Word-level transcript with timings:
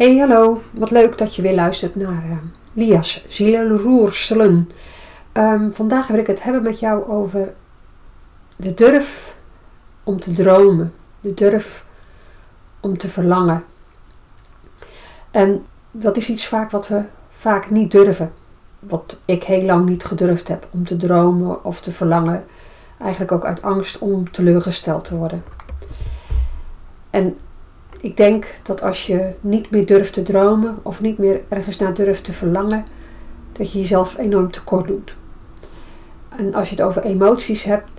Hey, 0.00 0.16
hallo. 0.18 0.62
Wat 0.70 0.90
leuk 0.90 1.18
dat 1.18 1.34
je 1.34 1.42
weer 1.42 1.54
luistert 1.54 1.94
naar 1.94 2.24
uh, 2.26 2.36
Lia's 2.72 3.24
Zielenroerselen. 3.28 4.70
Um, 5.32 5.72
vandaag 5.72 6.06
wil 6.06 6.18
ik 6.18 6.26
het 6.26 6.42
hebben 6.42 6.62
met 6.62 6.78
jou 6.78 7.08
over 7.08 7.52
de 8.56 8.74
durf 8.74 9.36
om 10.02 10.20
te 10.20 10.32
dromen. 10.32 10.94
De 11.20 11.34
durf 11.34 11.86
om 12.80 12.98
te 12.98 13.08
verlangen. 13.08 13.64
En 15.30 15.62
dat 15.90 16.16
is 16.16 16.28
iets 16.28 16.46
vaak 16.46 16.70
wat 16.70 16.88
we 16.88 17.02
vaak 17.30 17.70
niet 17.70 17.90
durven. 17.90 18.32
Wat 18.78 19.20
ik 19.24 19.42
heel 19.42 19.64
lang 19.64 19.88
niet 19.88 20.04
gedurfd 20.04 20.48
heb 20.48 20.66
om 20.70 20.84
te 20.84 20.96
dromen 20.96 21.64
of 21.64 21.80
te 21.80 21.92
verlangen. 21.92 22.44
Eigenlijk 22.98 23.32
ook 23.32 23.44
uit 23.44 23.62
angst 23.62 23.98
om 23.98 24.30
teleurgesteld 24.30 25.04
te 25.04 25.16
worden. 25.16 25.44
En 27.10 27.38
ik 28.00 28.16
denk 28.16 28.54
dat 28.62 28.82
als 28.82 29.06
je 29.06 29.32
niet 29.40 29.70
meer 29.70 29.86
durft 29.86 30.12
te 30.12 30.22
dromen 30.22 30.78
of 30.82 31.00
niet 31.00 31.18
meer 31.18 31.40
ergens 31.48 31.78
naar 31.78 31.94
durft 31.94 32.24
te 32.24 32.32
verlangen, 32.32 32.84
dat 33.52 33.72
je 33.72 33.78
jezelf 33.78 34.18
enorm 34.18 34.50
tekort 34.50 34.86
doet. 34.86 35.16
En 36.28 36.54
als 36.54 36.68
je 36.70 36.76
het 36.76 36.84
over 36.84 37.02
emoties 37.02 37.62
hebt, 37.64 37.90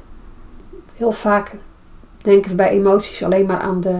heel 0.96 1.12
vaak 1.12 1.55
denken 2.18 2.50
we 2.50 2.55
bij 2.55 2.70
emoties 2.70 3.24
alleen 3.24 3.46
maar 3.46 3.60
aan 3.60 3.82
de 3.82 4.00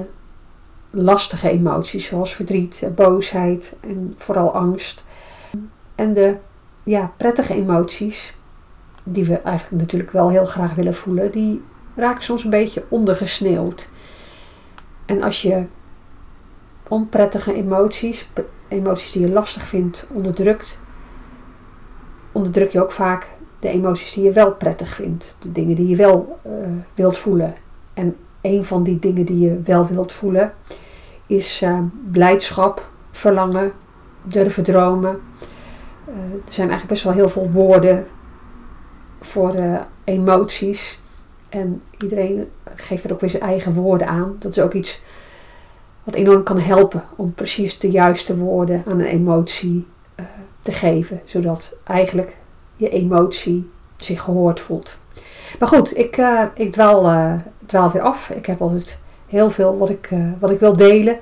lastige 0.90 1.50
emoties, 1.50 2.06
zoals 2.06 2.36
verdriet, 2.36 2.82
boosheid 2.96 3.74
en 3.80 4.14
vooral 4.18 4.54
angst. 4.54 5.04
En 5.96 6.14
de 6.14 6.38
ja, 6.84 7.12
prettige 7.18 7.54
emoties, 7.54 8.36
die 9.04 9.26
we 9.26 9.38
eigenlijk 9.38 9.82
natuurlijk 9.82 10.12
wel 10.12 10.30
heel 10.30 10.46
graag 10.46 10.74
willen 10.74 10.94
voelen, 10.94 11.32
die 11.32 11.64
raken 11.96 12.24
soms 12.24 12.44
een 12.44 12.50
beetje 12.50 12.84
ondergesneeuwd. 12.90 13.90
En 15.06 15.22
als 15.22 15.42
je 15.42 15.66
onprettige 16.92 17.54
emoties, 17.54 18.30
emoties 18.68 19.12
die 19.12 19.22
je 19.22 19.32
lastig 19.32 19.64
vindt, 19.68 20.06
onderdrukt, 20.08 20.80
onderdruk 22.32 22.72
je 22.72 22.82
ook 22.82 22.92
vaak 22.92 23.28
de 23.60 23.70
emoties 23.70 24.14
die 24.14 24.24
je 24.24 24.32
wel 24.32 24.56
prettig 24.56 24.96
vindt. 24.96 25.36
De 25.40 25.52
dingen 25.52 25.76
die 25.76 25.88
je 25.88 25.96
wel 25.96 26.40
uh, 26.46 26.52
wilt 26.94 27.18
voelen. 27.18 27.54
En 27.94 28.16
een 28.42 28.64
van 28.64 28.84
die 28.84 29.00
dingen 29.00 29.26
die 29.26 29.40
je 29.40 29.62
wel 29.62 29.88
wilt 29.88 30.12
voelen 30.12 30.54
is 31.26 31.62
uh, 31.62 31.80
blijdschap, 32.12 32.90
verlangen, 33.12 33.72
durven 34.24 34.64
dromen. 34.64 35.20
Uh, 36.08 36.16
er 36.16 36.54
zijn 36.54 36.70
eigenlijk 36.70 36.88
best 36.88 37.04
wel 37.04 37.14
heel 37.14 37.30
veel 37.30 37.52
woorden 37.52 38.08
voor 39.22 39.56
emoties. 40.04 41.00
En 41.50 41.82
iedereen 42.00 42.50
geeft 42.76 43.04
er 43.04 43.14
ook 43.14 43.20
weer 43.20 43.30
zijn 43.30 43.44
eigen 43.44 43.74
woorden 43.74 44.08
aan. 44.08 44.36
Dat 44.40 44.52
is 44.52 44.64
ook 44.64 44.74
iets 44.74 45.02
wat 46.04 46.16
enorm 46.16 46.44
kan 46.44 46.60
helpen 46.60 47.04
om 47.16 47.34
precies 47.34 47.80
de 47.80 47.90
juiste 47.90 48.38
woorden 48.38 48.84
aan 48.88 49.00
een 49.00 49.06
emotie 49.06 49.88
uh, 50.20 50.26
te 50.62 50.72
geven. 50.72 51.22
Zodat 51.26 51.74
eigenlijk 51.84 52.38
je 52.76 52.90
emotie 52.90 53.70
zich 53.98 54.22
gehoord 54.22 54.60
voelt. 54.60 54.98
Maar 55.60 55.68
goed, 55.68 55.98
ik, 55.98 56.18
uh, 56.18 56.44
ik 56.54 56.72
dwaal, 56.72 57.06
uh, 57.06 57.34
dwaal 57.66 57.92
weer 57.92 58.02
af. 58.02 58.30
Ik 58.30 58.46
heb 58.46 58.62
altijd 58.62 59.00
heel 59.28 59.50
veel 59.50 59.78
wat 59.78 59.90
ik, 59.90 60.10
wat 60.40 60.52
ik 60.52 60.60
wil 60.60 60.76
delen. 60.76 61.20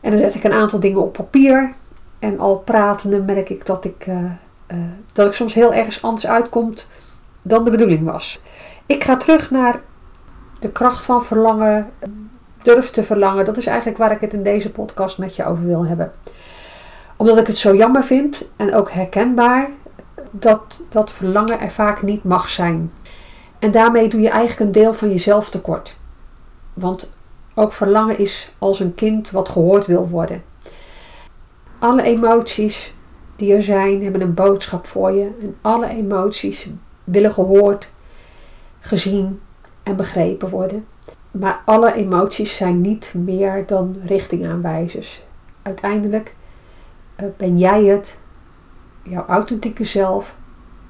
En 0.00 0.10
dan 0.10 0.20
zet 0.20 0.34
ik 0.34 0.44
een 0.44 0.52
aantal 0.52 0.80
dingen 0.80 1.02
op 1.02 1.12
papier. 1.12 1.74
En 2.18 2.38
al 2.38 2.58
pratende 2.58 3.22
merk 3.22 3.48
ik 3.50 3.66
dat 3.66 3.84
ik, 3.84 4.06
dat 5.12 5.26
ik 5.26 5.32
soms 5.32 5.54
heel 5.54 5.74
ergens 5.74 6.02
anders 6.02 6.26
uitkomt 6.26 6.88
dan 7.42 7.64
de 7.64 7.70
bedoeling 7.70 8.04
was. 8.04 8.40
Ik 8.86 9.04
ga 9.04 9.16
terug 9.16 9.50
naar 9.50 9.80
de 10.58 10.72
kracht 10.72 11.04
van 11.04 11.24
verlangen, 11.24 11.90
durf 12.66 12.90
te 12.90 13.04
verlangen. 13.04 13.44
Dat 13.44 13.56
is 13.56 13.66
eigenlijk 13.66 13.98
waar 13.98 14.10
ik 14.10 14.20
het 14.20 14.34
in 14.34 14.42
deze 14.42 14.70
podcast 14.70 15.18
met 15.18 15.36
je 15.36 15.44
over 15.44 15.66
wil 15.66 15.86
hebben. 15.86 16.12
Omdat 17.16 17.38
ik 17.38 17.46
het 17.46 17.58
zo 17.58 17.74
jammer 17.74 18.04
vind 18.04 18.44
en 18.56 18.74
ook 18.74 18.90
herkenbaar 18.90 19.70
dat 20.30 20.82
dat 20.88 21.12
verlangen 21.12 21.60
er 21.60 21.70
vaak 21.70 22.02
niet 22.02 22.24
mag 22.24 22.48
zijn. 22.48 22.92
En 23.58 23.70
daarmee 23.70 24.08
doe 24.08 24.20
je 24.20 24.28
eigenlijk 24.28 24.60
een 24.60 24.82
deel 24.82 24.94
van 24.94 25.08
jezelf 25.08 25.50
tekort. 25.50 25.96
Want 26.74 27.12
ook 27.54 27.72
verlangen 27.72 28.18
is 28.18 28.52
als 28.58 28.80
een 28.80 28.94
kind 28.94 29.30
wat 29.30 29.48
gehoord 29.48 29.86
wil 29.86 30.08
worden. 30.08 30.44
Alle 31.78 32.02
emoties 32.02 32.94
die 33.36 33.54
er 33.54 33.62
zijn, 33.62 34.02
hebben 34.02 34.20
een 34.20 34.34
boodschap 34.34 34.86
voor 34.86 35.12
je. 35.12 35.30
En 35.40 35.56
alle 35.60 35.88
emoties 35.88 36.68
willen 37.04 37.32
gehoord, 37.32 37.88
gezien 38.80 39.40
en 39.82 39.96
begrepen 39.96 40.48
worden. 40.48 40.86
Maar 41.38 41.62
alle 41.64 41.92
emoties 41.92 42.56
zijn 42.56 42.80
niet 42.80 43.14
meer 43.16 43.66
dan 43.66 43.96
richtingaanwijzers. 44.04 45.22
Uiteindelijk 45.62 46.34
uh, 47.20 47.26
ben 47.36 47.58
jij 47.58 47.84
het, 47.84 48.18
jouw 49.02 49.26
authentieke 49.26 49.84
zelf, 49.84 50.36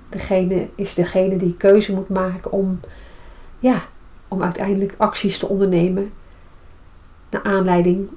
degene, 0.09 0.69
is 0.75 0.95
degene 0.95 1.37
die 1.37 1.57
keuze 1.57 1.95
moet 1.95 2.09
maken 2.09 2.53
om, 2.53 2.81
ja, 3.59 3.81
om 4.29 4.43
uiteindelijk 4.43 4.95
acties 4.97 5.39
te 5.39 5.49
ondernemen 5.49 6.13
naar 7.31 7.43
aanleiding 7.43 8.09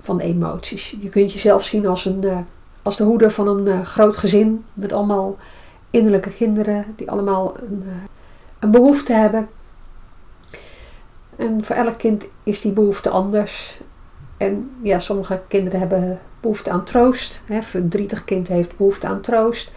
van 0.00 0.16
de 0.16 0.22
emoties. 0.24 0.96
Je 1.00 1.08
kunt 1.08 1.32
jezelf 1.32 1.64
zien 1.64 1.86
als, 1.86 2.04
een, 2.04 2.24
uh, 2.24 2.38
als 2.82 2.96
de 2.96 3.04
hoeder 3.04 3.30
van 3.30 3.48
een 3.48 3.66
uh, 3.66 3.80
groot 3.84 4.16
gezin 4.16 4.64
met 4.74 4.92
allemaal 4.92 5.36
innerlijke 5.90 6.30
kinderen 6.30 6.84
die 6.96 7.10
allemaal 7.10 7.56
een, 7.60 7.84
een 8.58 8.70
behoefte 8.70 9.12
hebben 9.12 9.48
en 11.36 11.64
voor 11.64 11.76
elk 11.76 11.98
kind 11.98 12.28
is 12.42 12.60
die 12.60 12.72
behoefte 12.72 13.10
anders. 13.10 13.80
En 14.36 14.70
ja, 14.82 14.98
sommige 14.98 15.40
kinderen 15.48 15.78
hebben 15.78 16.20
behoefte 16.40 16.70
aan 16.70 16.84
troost. 16.84 17.42
Hè. 17.44 17.56
Een 17.56 17.62
verdrietig 17.62 18.24
kind 18.24 18.48
heeft 18.48 18.76
behoefte 18.76 19.06
aan 19.06 19.20
troost. 19.20 19.72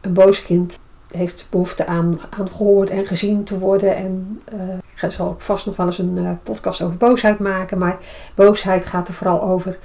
Een 0.00 0.12
boos 0.12 0.42
kind 0.42 0.78
heeft 1.10 1.46
behoefte 1.50 1.86
aan, 1.86 2.20
aan 2.30 2.50
gehoord 2.50 2.90
en 2.90 3.06
gezien 3.06 3.44
te 3.44 3.58
worden. 3.58 3.96
En 3.96 4.42
uh, 4.54 5.04
ik 5.04 5.12
zal 5.12 5.28
ook 5.28 5.40
vast 5.40 5.66
nog 5.66 5.76
wel 5.76 5.86
eens 5.86 5.98
een 5.98 6.16
uh, 6.16 6.30
podcast 6.42 6.82
over 6.82 6.96
boosheid 6.96 7.38
maken. 7.38 7.78
Maar 7.78 7.98
boosheid 8.34 8.86
gaat 8.86 9.08
er 9.08 9.14
vooral 9.14 9.42
over 9.42 9.78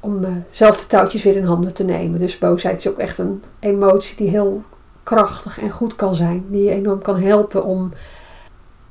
om 0.00 0.24
uh, 0.24 0.30
zelf 0.50 0.76
de 0.76 0.86
touwtjes 0.86 1.22
weer 1.22 1.36
in 1.36 1.44
handen 1.44 1.74
te 1.74 1.84
nemen. 1.84 2.18
Dus 2.18 2.38
boosheid 2.38 2.78
is 2.78 2.88
ook 2.88 2.98
echt 2.98 3.18
een 3.18 3.42
emotie 3.58 4.16
die 4.16 4.28
heel 4.28 4.62
krachtig 5.02 5.60
en 5.60 5.70
goed 5.70 5.96
kan 5.96 6.14
zijn. 6.14 6.44
Die 6.50 6.64
je 6.64 6.70
enorm 6.70 7.02
kan 7.02 7.20
helpen 7.20 7.64
om 7.64 7.92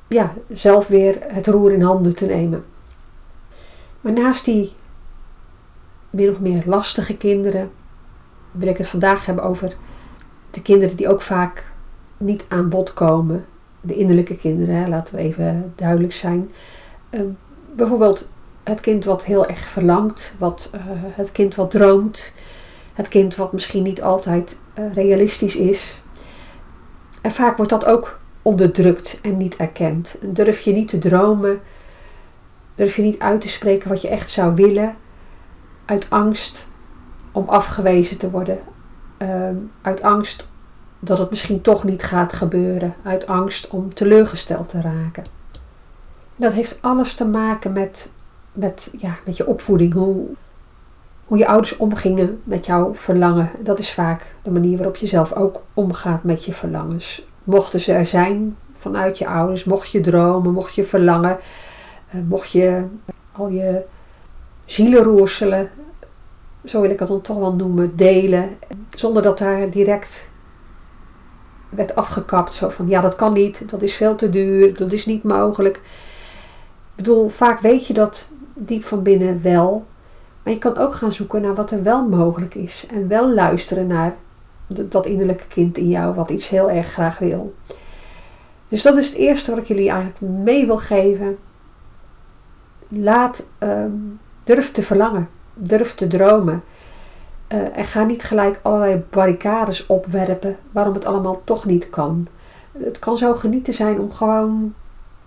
ja, 0.08 0.34
zelf 0.50 0.86
weer 0.86 1.18
het 1.20 1.46
roer 1.46 1.72
in 1.72 1.82
handen 1.82 2.16
te 2.16 2.26
nemen. 2.26 2.64
Maar 4.00 4.12
naast 4.12 4.44
die 4.44 4.72
min 6.10 6.30
of 6.30 6.40
meer 6.40 6.62
lastige 6.66 7.16
kinderen 7.16 7.70
wil 8.50 8.68
ik 8.68 8.78
het 8.78 8.86
vandaag 8.86 9.26
hebben 9.26 9.44
over 9.44 9.76
de 10.50 10.62
kinderen 10.62 10.96
die 10.96 11.08
ook 11.08 11.22
vaak 11.22 11.70
niet 12.16 12.44
aan 12.48 12.68
bod 12.68 12.94
komen. 12.94 13.44
De 13.80 13.94
innerlijke 13.94 14.36
kinderen, 14.36 14.88
laten 14.88 15.14
we 15.14 15.20
even 15.20 15.72
duidelijk 15.76 16.12
zijn. 16.12 16.50
Uh, 17.10 17.20
bijvoorbeeld 17.74 18.28
het 18.62 18.80
kind 18.80 19.04
wat 19.04 19.24
heel 19.24 19.46
erg 19.46 19.60
verlangt, 19.60 20.34
wat, 20.38 20.70
uh, 20.74 20.80
het 20.90 21.32
kind 21.32 21.54
wat 21.54 21.70
droomt, 21.70 22.32
het 22.92 23.08
kind 23.08 23.36
wat 23.36 23.52
misschien 23.52 23.82
niet 23.82 24.02
altijd 24.02 24.58
uh, 24.78 24.94
realistisch 24.94 25.56
is. 25.56 26.00
En 27.20 27.32
vaak 27.32 27.56
wordt 27.56 27.70
dat 27.70 27.84
ook 27.84 28.18
onderdrukt 28.46 29.18
en 29.22 29.36
niet 29.36 29.56
erkend. 29.56 30.16
Durf 30.20 30.60
je 30.60 30.72
niet 30.72 30.88
te 30.88 30.98
dromen, 30.98 31.60
durf 32.74 32.96
je 32.96 33.02
niet 33.02 33.18
uit 33.18 33.40
te 33.40 33.48
spreken 33.48 33.88
wat 33.88 34.02
je 34.02 34.08
echt 34.08 34.30
zou 34.30 34.54
willen, 34.54 34.96
uit 35.84 36.10
angst 36.10 36.66
om 37.32 37.48
afgewezen 37.48 38.18
te 38.18 38.30
worden, 38.30 38.58
uh, 39.18 39.48
uit 39.82 40.02
angst 40.02 40.48
dat 40.98 41.18
het 41.18 41.30
misschien 41.30 41.60
toch 41.60 41.84
niet 41.84 42.02
gaat 42.02 42.32
gebeuren, 42.32 42.94
uit 43.02 43.26
angst 43.26 43.68
om 43.68 43.94
teleurgesteld 43.94 44.68
te 44.68 44.80
raken. 44.80 45.24
Dat 46.36 46.52
heeft 46.52 46.78
alles 46.80 47.14
te 47.14 47.26
maken 47.26 47.72
met, 47.72 48.10
met, 48.52 48.90
ja, 48.98 49.16
met 49.24 49.36
je 49.36 49.46
opvoeding, 49.46 49.92
hoe, 49.92 50.26
hoe 51.24 51.38
je 51.38 51.46
ouders 51.46 51.76
omgingen 51.76 52.40
met 52.44 52.66
jouw 52.66 52.94
verlangen. 52.94 53.50
Dat 53.60 53.78
is 53.78 53.92
vaak 53.92 54.34
de 54.42 54.50
manier 54.50 54.76
waarop 54.76 54.96
je 54.96 55.06
zelf 55.06 55.32
ook 55.32 55.62
omgaat 55.74 56.22
met 56.22 56.44
je 56.44 56.52
verlangens 56.52 57.26
mochten 57.46 57.80
ze 57.80 57.92
er 57.92 58.06
zijn 58.06 58.56
vanuit 58.72 59.18
je 59.18 59.26
ouders, 59.26 59.64
mocht 59.64 59.90
je 59.90 60.00
dromen, 60.00 60.52
mocht 60.52 60.74
je 60.74 60.84
verlangen, 60.84 61.38
uh, 62.14 62.20
mocht 62.28 62.50
je 62.50 62.84
al 63.32 63.48
je 63.48 63.82
zielenroerselen, 64.64 65.70
zo 66.64 66.80
wil 66.80 66.90
ik 66.90 66.98
het 66.98 67.08
dan 67.08 67.20
toch 67.20 67.38
wel 67.38 67.54
noemen, 67.54 67.96
delen, 67.96 68.58
zonder 68.90 69.22
dat 69.22 69.38
daar 69.38 69.70
direct 69.70 70.30
werd 71.68 71.94
afgekapt. 71.94 72.54
Zo 72.54 72.68
van, 72.68 72.88
ja 72.88 73.00
dat 73.00 73.16
kan 73.16 73.32
niet, 73.32 73.70
dat 73.70 73.82
is 73.82 73.94
veel 73.94 74.14
te 74.14 74.30
duur, 74.30 74.76
dat 74.76 74.92
is 74.92 75.06
niet 75.06 75.22
mogelijk. 75.22 75.76
Ik 75.76 75.82
bedoel, 77.04 77.28
vaak 77.28 77.60
weet 77.60 77.86
je 77.86 77.92
dat 77.92 78.26
diep 78.54 78.84
van 78.84 79.02
binnen 79.02 79.42
wel, 79.42 79.86
maar 80.42 80.52
je 80.52 80.58
kan 80.58 80.76
ook 80.76 80.94
gaan 80.94 81.12
zoeken 81.12 81.42
naar 81.42 81.54
wat 81.54 81.70
er 81.70 81.82
wel 81.82 82.08
mogelijk 82.08 82.54
is 82.54 82.86
en 82.90 83.08
wel 83.08 83.34
luisteren 83.34 83.86
naar 83.86 84.16
dat 84.66 85.06
innerlijke 85.06 85.46
kind 85.48 85.78
in 85.78 85.88
jou 85.88 86.14
wat 86.14 86.30
iets 86.30 86.48
heel 86.48 86.70
erg 86.70 86.92
graag 86.92 87.18
wil. 87.18 87.54
Dus 88.68 88.82
dat 88.82 88.96
is 88.96 89.06
het 89.08 89.16
eerste 89.16 89.50
wat 89.50 89.60
ik 89.60 89.66
jullie 89.66 89.90
eigenlijk 89.90 90.20
mee 90.20 90.66
wil 90.66 90.78
geven. 90.78 91.38
Laat, 92.88 93.46
um, 93.58 94.20
durf 94.44 94.72
te 94.72 94.82
verlangen. 94.82 95.28
durf 95.54 95.94
te 95.94 96.06
dromen. 96.06 96.62
Uh, 97.52 97.78
en 97.78 97.84
ga 97.84 98.04
niet 98.04 98.24
gelijk 98.24 98.60
allerlei 98.62 99.02
barricades 99.10 99.86
opwerpen 99.86 100.56
waarom 100.70 100.94
het 100.94 101.04
allemaal 101.04 101.40
toch 101.44 101.64
niet 101.64 101.90
kan. 101.90 102.28
Het 102.78 102.98
kan 102.98 103.16
zo 103.16 103.34
genieten 103.34 103.74
zijn 103.74 104.00
om 104.00 104.12
gewoon 104.12 104.74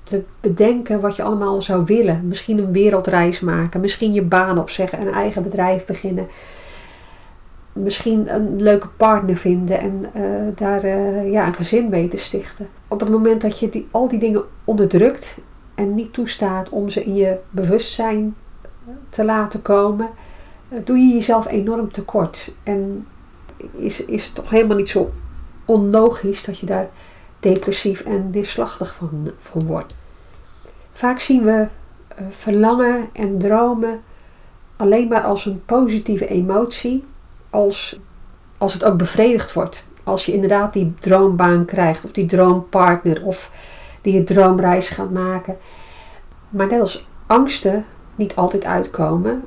te 0.03 0.23
bedenken 0.41 0.99
wat 0.99 1.15
je 1.15 1.23
allemaal 1.23 1.61
zou 1.61 1.85
willen. 1.85 2.27
Misschien 2.27 2.57
een 2.57 2.71
wereldreis 2.71 3.39
maken, 3.39 3.81
misschien 3.81 4.13
je 4.13 4.21
baan 4.21 4.59
opzeggen, 4.59 5.01
een 5.01 5.13
eigen 5.13 5.43
bedrijf 5.43 5.85
beginnen. 5.85 6.27
Misschien 7.73 8.33
een 8.33 8.61
leuke 8.61 8.87
partner 8.87 9.37
vinden 9.37 9.79
en 9.79 10.05
uh, 10.15 10.23
daar 10.55 10.85
uh, 10.85 11.31
ja, 11.31 11.47
een 11.47 11.53
gezin 11.53 11.89
mee 11.89 12.07
te 12.07 12.17
stichten. 12.17 12.67
Op 12.87 12.99
het 12.99 13.09
moment 13.09 13.41
dat 13.41 13.59
je 13.59 13.69
die, 13.69 13.87
al 13.91 14.07
die 14.07 14.19
dingen 14.19 14.43
onderdrukt 14.63 15.37
en 15.75 15.95
niet 15.95 16.13
toestaat 16.13 16.69
om 16.69 16.89
ze 16.89 17.03
in 17.03 17.15
je 17.15 17.37
bewustzijn 17.49 18.35
te 19.09 19.25
laten 19.25 19.61
komen, 19.61 20.09
uh, 20.69 20.79
doe 20.83 20.97
je 20.97 21.13
jezelf 21.13 21.47
enorm 21.47 21.91
tekort. 21.91 22.51
En 22.63 23.07
is, 23.71 24.05
is 24.05 24.29
toch 24.29 24.49
helemaal 24.49 24.77
niet 24.77 24.89
zo 24.89 25.11
onlogisch 25.65 26.43
dat 26.43 26.59
je 26.59 26.65
daar 26.65 26.89
depressief 27.39 28.01
en 28.01 28.29
neerslachtig 28.29 28.95
van, 28.95 29.31
van 29.37 29.65
wordt. 29.65 29.95
Vaak 30.91 31.19
zien 31.19 31.43
we 31.43 31.67
verlangen 32.29 33.09
en 33.13 33.37
dromen 33.37 34.01
alleen 34.75 35.07
maar 35.07 35.23
als 35.23 35.45
een 35.45 35.65
positieve 35.65 36.27
emotie, 36.27 37.03
als, 37.49 37.99
als 38.57 38.73
het 38.73 38.83
ook 38.83 38.97
bevredigd 38.97 39.53
wordt. 39.53 39.83
Als 40.03 40.25
je 40.25 40.33
inderdaad 40.33 40.73
die 40.73 40.93
droombaan 40.99 41.65
krijgt, 41.65 42.03
of 42.03 42.11
die 42.11 42.25
droompartner, 42.25 43.25
of 43.25 43.51
die 44.01 44.13
je 44.13 44.23
droomreis 44.23 44.89
gaat 44.89 45.11
maken. 45.11 45.57
Maar 46.49 46.67
net 46.67 46.79
als 46.79 47.07
angsten 47.27 47.85
niet 48.15 48.35
altijd 48.35 48.65
uitkomen. 48.65 49.43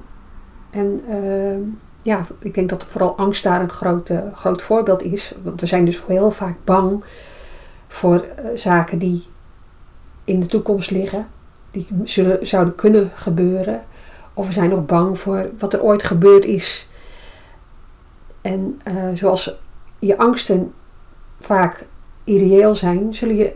En 0.71 1.01
uh, 1.11 1.57
ja, 2.03 2.27
ik 2.39 2.55
denk 2.55 2.69
dat 2.69 2.85
vooral 2.85 3.17
angst 3.17 3.43
daar 3.43 3.61
een 3.61 3.71
groot, 3.71 4.11
groot 4.35 4.63
voorbeeld 4.63 5.03
is. 5.03 5.35
Want 5.43 5.61
we 5.61 5.67
zijn 5.67 5.85
dus 5.85 6.07
heel 6.07 6.31
vaak 6.31 6.57
bang 6.65 7.05
voor 7.89 8.25
uh, 8.25 8.51
zaken 8.55 8.99
die 8.99 9.25
in 10.25 10.41
de 10.41 10.47
toekomst 10.47 10.91
liggen, 10.91 11.27
die 11.71 11.87
zouden 12.41 12.75
kunnen 12.75 13.11
gebeuren. 13.15 13.83
Of 14.35 14.47
we 14.47 14.53
zijn 14.53 14.71
nog 14.71 14.87
bang 14.87 15.19
voor 15.19 15.51
wat 15.59 15.73
er 15.73 15.83
ooit 15.83 16.03
gebeurd 16.03 16.45
is. 16.45 16.89
En 18.43 18.81
uh, 18.89 18.95
zoals 19.15 19.59
je 19.99 20.19
angsten 20.19 20.73
vaak 21.41 21.87
irreëel 22.25 22.75
zijn, 22.75 23.15
zullen 23.15 23.37
je 23.37 23.55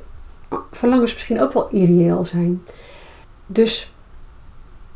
verlangens 0.71 1.13
misschien 1.13 1.41
ook 1.41 1.53
wel 1.53 1.69
irreëel 1.69 2.25
zijn. 2.25 2.63
Dus 3.47 3.95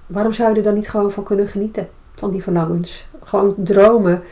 waarom 0.06 0.32
zou 0.32 0.50
je 0.50 0.56
er 0.56 0.62
dan 0.62 0.74
niet 0.74 0.90
gewoon 0.90 1.10
van 1.10 1.24
kunnen 1.24 1.48
genieten? 1.48 1.88
Van 2.14 2.30
die 2.30 2.42
verlangens. 2.42 3.08
Gewoon 3.22 3.54
dromen 3.58 4.22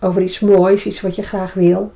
over 0.00 0.22
iets 0.22 0.40
moois, 0.40 0.86
iets 0.86 1.00
wat 1.00 1.16
je 1.16 1.22
graag 1.22 1.54
wil. 1.54 1.92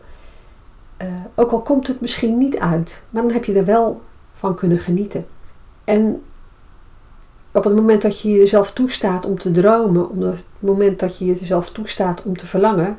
Uh, 1.02 1.08
ook 1.34 1.50
al 1.50 1.60
komt 1.60 1.86
het 1.86 2.00
misschien 2.00 2.38
niet 2.38 2.58
uit, 2.58 3.02
maar 3.10 3.22
dan 3.22 3.32
heb 3.32 3.44
je 3.44 3.54
er 3.54 3.64
wel 3.64 4.02
van 4.32 4.54
kunnen 4.54 4.78
genieten. 4.78 5.26
En 5.84 6.22
op 7.52 7.64
het 7.64 7.74
moment 7.74 8.02
dat 8.02 8.20
je 8.20 8.30
jezelf 8.30 8.72
toestaat 8.72 9.24
om 9.24 9.38
te 9.38 9.50
dromen, 9.50 10.10
op 10.10 10.20
het 10.20 10.44
moment 10.58 11.00
dat 11.00 11.18
je 11.18 11.24
jezelf 11.24 11.70
toestaat 11.70 12.22
om 12.22 12.36
te 12.36 12.46
verlangen, 12.46 12.98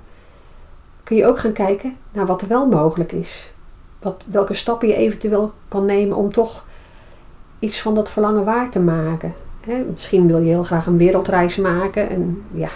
kun 1.04 1.18
je 1.18 1.26
ook 1.26 1.40
gaan 1.40 1.52
kijken 1.52 1.98
naar 2.12 2.26
wat 2.26 2.42
er 2.42 2.48
wel 2.48 2.68
mogelijk 2.68 3.12
is. 3.12 3.52
Wat, 4.00 4.24
welke 4.28 4.54
stappen 4.54 4.88
je 4.88 4.96
eventueel 4.96 5.52
kan 5.68 5.86
nemen 5.86 6.18
om 6.18 6.32
toch 6.32 6.66
iets 7.60 7.82
van 7.82 7.96
dat 7.96 8.12
verlangen 8.12 8.44
waar 8.44 8.70
te 8.70 8.80
maken. 8.80 9.34
misschien 9.92 10.28
wil 10.28 10.40
je 10.40 10.50
heel 10.50 10.64
graag 10.64 10.86
een 10.86 10.98
wereldreis 10.98 11.56
maken 11.56 12.10
en 12.10 12.44
ja, 12.52 12.70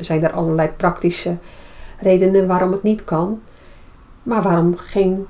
zijn 0.00 0.24
er 0.24 0.32
allerlei 0.32 0.68
praktische 0.68 1.36
redenen 2.00 2.46
waarom 2.46 2.72
het 2.72 2.82
niet 2.82 3.04
kan. 3.04 3.40
Maar 4.22 4.42
waarom 4.42 4.76
geen 4.76 5.26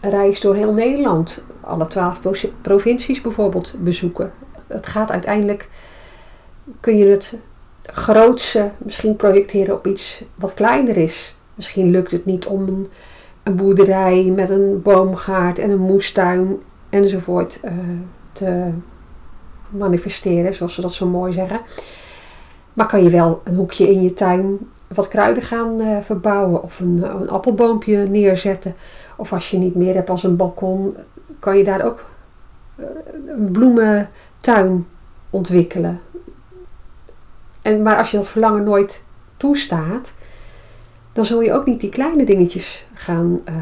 reis 0.00 0.40
door 0.40 0.54
heel 0.54 0.72
Nederland, 0.72 1.42
alle 1.60 1.86
twaalf 1.86 2.20
provincies 2.60 3.20
bijvoorbeeld, 3.20 3.74
bezoeken? 3.78 4.32
Het 4.74 4.86
gaat 4.86 5.10
uiteindelijk, 5.10 5.68
kun 6.80 6.96
je 6.96 7.06
het 7.06 7.34
grootste 7.82 8.70
misschien 8.78 9.16
projecteren 9.16 9.74
op 9.74 9.86
iets 9.86 10.24
wat 10.34 10.54
kleiner 10.54 10.96
is. 10.96 11.34
Misschien 11.54 11.90
lukt 11.90 12.10
het 12.10 12.24
niet 12.24 12.46
om 12.46 12.88
een, 13.42 13.56
boerderij 13.56 14.24
met 14.24 14.50
een 14.50 14.82
boomgaard 14.82 15.58
en 15.58 15.70
een 15.70 15.80
moestuin 15.80 16.58
enzovoort 16.90 17.60
uh, 17.64 17.70
te 18.32 18.70
manifesteren, 19.68 20.54
zoals 20.54 20.74
ze 20.74 20.80
dat 20.80 20.92
zo 20.92 21.06
mooi 21.06 21.32
zeggen. 21.32 21.60
Maar 22.72 22.86
kan 22.86 23.02
je 23.02 23.10
wel 23.10 23.40
een 23.44 23.54
hoekje 23.54 23.90
in 23.90 24.02
je 24.02 24.14
tuin 24.14 24.58
wat 24.88 25.08
kruiden 25.08 25.42
gaan 25.42 25.80
uh, 25.80 25.98
verbouwen 26.00 26.62
of 26.62 26.80
een, 26.80 27.02
een, 27.20 27.28
appelboompje 27.28 27.96
neerzetten. 27.96 28.74
Of 29.16 29.32
als 29.32 29.50
je 29.50 29.58
niet 29.58 29.74
meer 29.74 29.94
hebt 29.94 30.10
als 30.10 30.22
een 30.22 30.36
balkon, 30.36 30.96
kan 31.38 31.58
je 31.58 31.64
daar 31.64 31.84
ook 31.84 32.04
uh, 32.76 32.86
een 33.26 33.52
bloementuin 34.44 34.86
ontwikkelen. 35.30 36.00
En, 37.62 37.82
maar 37.82 37.98
als 37.98 38.10
je 38.10 38.16
dat 38.16 38.28
verlangen 38.28 38.62
nooit 38.62 39.02
toestaat, 39.36 40.14
dan 41.12 41.24
zul 41.24 41.40
je 41.40 41.52
ook 41.52 41.66
niet 41.66 41.80
die 41.80 41.90
kleine 41.90 42.24
dingetjes 42.24 42.86
gaan, 42.94 43.40
uh, 43.48 43.54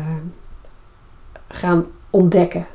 gaan 1.49 1.87
ontdekken. 2.11 2.67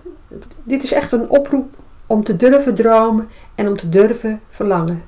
Dit 0.64 0.84
is 0.84 0.92
echt 0.92 1.12
een 1.12 1.30
oproep 1.30 1.76
om 2.06 2.24
te 2.24 2.36
durven 2.36 2.76
dromen 2.76 3.30
en 3.56 3.68
om 3.68 3.78
te 3.78 3.90
durven 3.90 4.42
verlangen. 4.50 5.04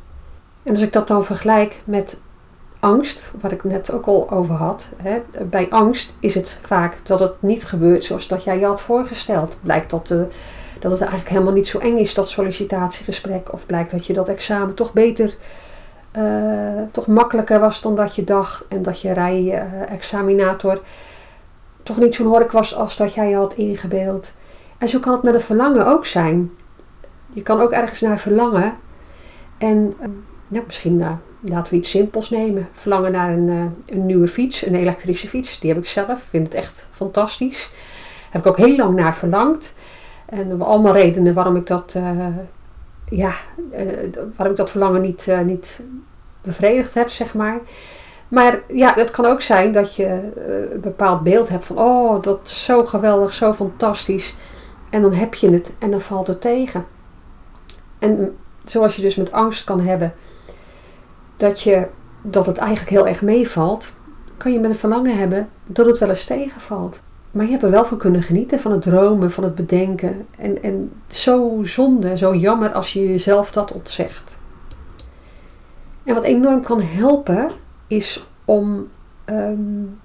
En 0.63 0.71
als 0.71 0.81
ik 0.81 0.93
dat 0.93 1.07
dan 1.07 1.23
vergelijk 1.23 1.81
met 1.83 2.19
angst, 2.79 3.31
wat 3.39 3.51
ik 3.51 3.63
net 3.63 3.91
ook 3.91 4.05
al 4.05 4.31
over 4.31 4.55
had. 4.55 4.89
Hè, 4.97 5.21
bij 5.45 5.69
angst 5.69 6.13
is 6.19 6.35
het 6.35 6.57
vaak 6.61 6.97
dat 7.03 7.19
het 7.19 7.41
niet 7.41 7.65
gebeurt 7.65 8.03
zoals 8.03 8.27
dat 8.27 8.43
jij 8.43 8.59
je 8.59 8.65
had 8.65 8.81
voorgesteld. 8.81 9.55
Blijkt 9.61 9.89
dat, 9.89 10.07
de, 10.07 10.27
dat 10.79 10.91
het 10.91 10.99
eigenlijk 10.99 11.29
helemaal 11.29 11.53
niet 11.53 11.67
zo 11.67 11.77
eng 11.77 11.97
is, 11.97 12.13
dat 12.13 12.29
sollicitatiegesprek. 12.29 13.53
Of 13.53 13.65
blijkt 13.65 13.91
dat 13.91 14.05
je 14.05 14.13
dat 14.13 14.29
examen 14.29 14.75
toch 14.75 14.93
beter, 14.93 15.35
uh, 16.17 16.81
toch 16.91 17.07
makkelijker 17.07 17.59
was 17.59 17.81
dan 17.81 17.95
dat 17.95 18.15
je 18.15 18.23
dacht. 18.23 18.65
En 18.67 18.81
dat 18.81 19.01
je 19.01 19.13
rij-examinator 19.13 20.81
toch 21.83 21.97
niet 21.97 22.15
zo'n 22.15 22.27
hork 22.27 22.51
was 22.51 22.75
als 22.75 22.97
dat 22.97 23.13
jij 23.13 23.29
je 23.29 23.35
had 23.35 23.53
ingebeeld. 23.53 24.31
En 24.77 24.89
zo 24.89 24.99
kan 24.99 25.13
het 25.13 25.23
met 25.23 25.33
een 25.33 25.41
verlangen 25.41 25.87
ook 25.87 26.05
zijn. 26.05 26.51
Je 27.33 27.41
kan 27.41 27.61
ook 27.61 27.71
ergens 27.71 28.01
naar 28.01 28.19
verlangen. 28.19 28.77
En 29.57 29.95
ja, 30.47 30.61
misschien 30.65 31.19
laten 31.39 31.71
we 31.71 31.77
iets 31.77 31.89
simpels 31.89 32.29
nemen. 32.29 32.69
Verlangen 32.73 33.11
naar 33.11 33.29
een, 33.29 33.75
een 33.85 34.05
nieuwe 34.05 34.27
fiets, 34.27 34.65
een 34.65 34.75
elektrische 34.75 35.27
fiets. 35.27 35.59
Die 35.59 35.69
heb 35.73 35.79
ik 35.79 35.87
zelf. 35.87 36.21
Vind 36.21 36.47
het 36.47 36.55
echt 36.55 36.87
fantastisch. 36.91 37.71
Heb 38.29 38.41
ik 38.41 38.47
ook 38.47 38.57
heel 38.57 38.75
lang 38.75 38.95
naar 38.95 39.15
verlangd. 39.15 39.73
En 40.29 40.61
allemaal 40.61 40.93
redenen 40.93 41.33
waarom 41.33 41.55
ik 41.55 41.67
dat, 41.67 41.93
uh, 41.97 42.25
ja, 43.05 43.31
uh, 43.73 43.81
waarom 44.35 44.51
ik 44.51 44.55
dat 44.55 44.71
verlangen 44.71 45.01
niet, 45.01 45.27
niet 45.45 45.83
bevredigd 46.41 46.93
heb, 46.93 47.09
zeg 47.09 47.33
maar. 47.33 47.59
Maar 48.27 48.61
ja, 48.67 48.93
het 48.93 49.11
kan 49.11 49.25
ook 49.25 49.41
zijn 49.41 49.71
dat 49.71 49.95
je 49.95 50.05
een 50.73 50.81
bepaald 50.81 51.23
beeld 51.23 51.49
hebt 51.49 51.65
van, 51.65 51.77
oh, 51.77 52.21
dat 52.21 52.39
is 52.43 52.65
zo 52.65 52.85
geweldig, 52.85 53.33
zo 53.33 53.53
fantastisch. 53.53 54.35
En 54.89 55.01
dan 55.01 55.13
heb 55.13 55.33
je 55.33 55.49
het 55.49 55.73
en 55.79 55.91
dan 55.91 56.01
valt 56.01 56.27
het 56.27 56.41
tegen. 56.41 56.85
En 57.99 58.37
zoals 58.63 58.95
je 58.95 59.01
dus 59.01 59.15
met 59.15 59.31
angst 59.31 59.63
kan 59.63 59.81
hebben, 59.81 60.13
dat, 61.37 61.61
je, 61.61 61.87
dat 62.21 62.45
het 62.45 62.57
eigenlijk 62.57 62.89
heel 62.89 63.07
erg 63.07 63.21
meevalt, 63.21 63.93
kan 64.37 64.53
je 64.53 64.59
met 64.59 64.69
een 64.69 64.75
verlangen 64.75 65.17
hebben 65.17 65.49
dat 65.65 65.85
het 65.85 65.97
wel 65.97 66.09
eens 66.09 66.25
tegenvalt. 66.25 67.01
Maar 67.31 67.45
je 67.45 67.51
hebt 67.51 67.63
er 67.63 67.71
wel 67.71 67.85
van 67.85 67.97
kunnen 67.97 68.23
genieten, 68.23 68.59
van 68.59 68.71
het 68.71 68.81
dromen, 68.81 69.31
van 69.31 69.43
het 69.43 69.55
bedenken. 69.55 70.25
En, 70.37 70.63
en 70.63 70.91
zo 71.07 71.59
zonde, 71.63 72.17
zo 72.17 72.35
jammer 72.35 72.71
als 72.71 72.93
je 72.93 73.07
jezelf 73.07 73.51
dat 73.51 73.71
ontzegt. 73.71 74.37
En 76.03 76.13
wat 76.13 76.23
enorm 76.23 76.61
kan 76.61 76.81
helpen, 76.81 77.51
is 77.87 78.25
om 78.45 78.87
um, 79.25 79.99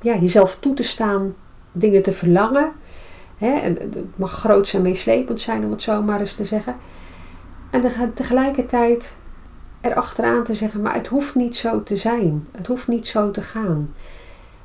ja, 0.00 0.16
jezelf 0.16 0.58
toe 0.60 0.74
te 0.74 0.82
staan 0.82 1.34
dingen 1.72 2.02
te 2.02 2.12
verlangen. 2.12 2.72
Het 3.36 4.16
mag 4.16 4.32
groot 4.32 4.72
en 4.72 4.82
meeslepend 4.82 5.40
zijn, 5.40 5.64
om 5.64 5.70
het 5.70 5.82
zo 5.82 6.02
maar 6.02 6.20
eens 6.20 6.34
te 6.34 6.44
zeggen. 6.44 6.76
En 7.70 8.12
tegelijkertijd 8.14 9.16
erachteraan 9.80 10.44
te 10.44 10.54
zeggen, 10.54 10.82
maar 10.82 10.94
het 10.94 11.06
hoeft 11.06 11.34
niet 11.34 11.56
zo 11.56 11.82
te 11.82 11.96
zijn. 11.96 12.46
Het 12.52 12.66
hoeft 12.66 12.88
niet 12.88 13.06
zo 13.06 13.30
te 13.30 13.42
gaan. 13.42 13.94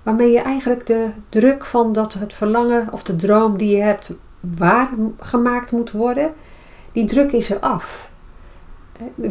Waarmee 0.04 0.32
je 0.32 0.40
eigenlijk 0.40 0.86
de 0.86 1.10
druk 1.30 1.66
van 1.66 1.94
dat 1.94 2.14
het 2.14 2.34
verlangen 2.34 2.88
of 2.92 3.04
de 3.04 3.16
droom 3.16 3.58
die 3.58 3.76
je 3.76 3.82
hebt 3.82 4.14
waargemaakt 4.40 5.72
moet 5.72 5.92
worden, 5.92 6.34
die 6.92 7.06
druk 7.06 7.32
is 7.32 7.52
er 7.52 7.60
af. 7.60 8.12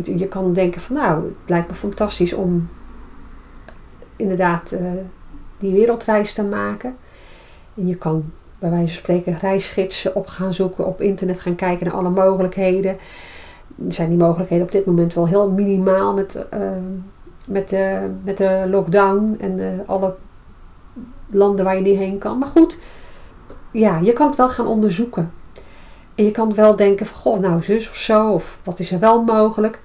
Je 0.03 0.29
kan 0.29 0.53
denken 0.53 0.81
van 0.81 0.97
nou, 0.97 1.25
het 1.25 1.49
lijkt 1.49 1.69
me 1.69 1.75
fantastisch 1.75 2.33
om 2.33 2.69
inderdaad 4.17 4.73
uh, 4.73 4.81
die 5.59 5.73
wereldreis 5.73 6.35
te 6.35 6.45
maken. 6.45 6.97
En 7.75 7.87
je 7.87 7.97
kan 7.97 8.33
bij 8.59 8.71
wijze 8.71 8.87
van 8.87 8.97
spreken 8.97 9.39
reisgidsen 9.39 10.15
op 10.15 10.27
gaan 10.27 10.55
zoeken, 10.55 10.87
op 10.87 11.01
internet 11.01 11.41
gaan 11.41 11.55
kijken 11.55 11.87
naar 11.87 11.95
alle 11.95 12.11
mogelijkheden. 12.11 12.97
zijn 13.89 14.09
die 14.09 14.19
mogelijkheden 14.19 14.65
op 14.65 14.73
dit 14.73 14.87
moment 14.87 15.15
wel 15.15 15.29
heel 15.29 15.51
minimaal 15.51 16.15
met, 16.15 16.47
uh, 16.55 16.61
met, 17.47 17.69
de, 17.69 18.11
met 18.25 18.37
de 18.37 18.67
lockdown 18.69 19.37
en 19.41 19.83
alle 19.87 20.15
landen 21.31 21.65
waar 21.65 21.77
je 21.77 21.83
niet 21.83 21.99
heen 21.99 22.19
kan. 22.19 22.39
Maar 22.39 22.49
goed, 22.49 22.79
ja, 23.71 23.99
je 23.99 24.13
kan 24.13 24.27
het 24.27 24.37
wel 24.37 24.49
gaan 24.49 24.67
onderzoeken. 24.67 25.33
En 26.15 26.25
je 26.25 26.31
kan 26.31 26.55
wel 26.55 26.77
denken 26.77 27.07
van, 27.07 27.17
goh, 27.17 27.41
nou 27.41 27.63
zus 27.63 27.89
of 27.89 27.97
zo, 27.97 28.33
of 28.33 28.61
wat 28.65 28.81
is 28.81 28.93
er 28.93 28.99
wel 28.99 29.23
mogelijk. 29.23 29.81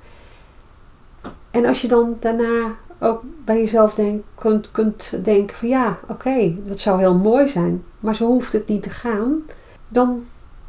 En 1.52 1.66
als 1.66 1.82
je 1.82 1.88
dan 1.88 2.18
daarna 2.20 2.76
ook 3.00 3.24
bij 3.46 3.58
jezelf 3.58 3.94
denk, 3.94 4.24
kunt, 4.36 4.72
kunt 4.72 5.14
denken 5.24 5.56
van 5.56 5.68
ja, 5.68 5.98
oké, 6.08 6.56
dat 6.66 6.80
zou 6.80 7.00
heel 7.00 7.16
mooi 7.16 7.48
zijn, 7.48 7.84
maar 8.00 8.16
zo 8.16 8.26
hoeft 8.26 8.54
het 8.54 8.68
niet 8.68 8.84
te 8.84 8.90
gaan, 8.90 9.42
dan 9.88 10.24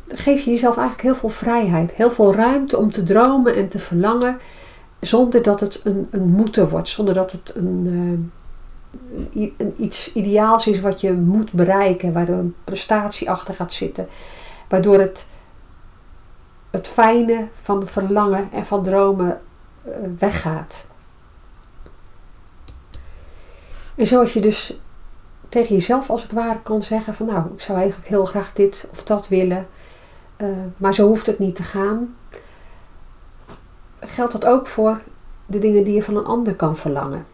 geef 0.08 0.44
je 0.44 0.50
jezelf 0.50 0.76
eigenlijk 0.76 1.06
heel 1.06 1.14
veel 1.14 1.28
vrijheid, 1.28 1.92
heel 1.92 2.10
veel 2.10 2.34
ruimte 2.34 2.78
om 2.78 2.92
te 2.92 3.02
dromen 3.02 3.54
en 3.54 3.68
te 3.68 3.78
verlangen, 3.78 4.38
zonder 5.00 5.42
dat 5.42 5.60
het 5.60 5.80
een, 5.84 6.06
een 6.10 6.28
moeten 6.28 6.68
wordt, 6.68 6.88
zonder 6.88 7.14
dat 7.14 7.32
het 7.32 7.52
een, 7.54 7.66
een, 7.86 8.32
iets 9.76 10.12
ideaals 10.12 10.66
is 10.66 10.80
wat 10.80 11.00
je 11.00 11.12
moet 11.12 11.52
bereiken, 11.52 12.12
waardoor 12.12 12.36
een 12.36 12.54
prestatie 12.64 13.30
achter 13.30 13.54
gaat 13.54 13.72
zitten, 13.72 14.08
waardoor 14.68 14.98
het, 14.98 15.28
het 16.70 16.88
fijne 16.88 17.48
van 17.52 17.86
verlangen 17.86 18.48
en 18.52 18.66
van 18.66 18.82
dromen 18.82 19.40
uh, 19.86 19.92
weggaat. 20.18 20.86
En 23.94 24.06
zoals 24.06 24.32
je 24.32 24.40
dus 24.40 24.78
tegen 25.48 25.74
jezelf 25.74 26.10
als 26.10 26.22
het 26.22 26.32
ware 26.32 26.60
kan 26.62 26.82
zeggen 26.82 27.14
van 27.14 27.26
nou, 27.26 27.52
ik 27.54 27.60
zou 27.60 27.78
eigenlijk 27.78 28.08
heel 28.08 28.24
graag 28.24 28.52
dit 28.52 28.88
of 28.90 29.04
dat 29.04 29.28
willen, 29.28 29.66
uh, 30.36 30.48
maar 30.76 30.94
zo 30.94 31.06
hoeft 31.06 31.26
het 31.26 31.38
niet 31.38 31.56
te 31.56 31.62
gaan. 31.62 32.16
Geldt 34.00 34.32
dat 34.32 34.46
ook 34.46 34.66
voor 34.66 35.00
de 35.46 35.58
dingen 35.58 35.84
die 35.84 35.94
je 35.94 36.02
van 36.02 36.16
een 36.16 36.24
ander 36.24 36.54
kan 36.54 36.76
verlangen. 36.76 37.26